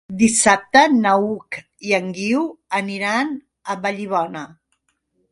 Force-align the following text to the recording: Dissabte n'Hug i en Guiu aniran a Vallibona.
Dissabte 0.19 0.81
n'Hug 0.93 1.57
i 1.89 1.93
en 1.97 2.07
Guiu 2.19 2.47
aniran 2.79 3.29
a 3.75 3.75
Vallibona. 3.85 4.43